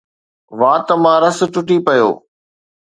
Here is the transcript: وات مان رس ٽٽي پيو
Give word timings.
وات 0.59 0.87
مان 1.01 1.15
رس 1.23 1.39
ٽٽي 1.53 1.77
پيو 1.85 2.09